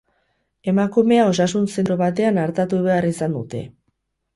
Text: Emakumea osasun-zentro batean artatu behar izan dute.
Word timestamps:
Emakumea 0.71 1.27
osasun-zentro 1.33 2.01
batean 2.03 2.43
artatu 2.49 2.85
behar 2.91 3.13
izan 3.15 3.41
dute. 3.41 3.67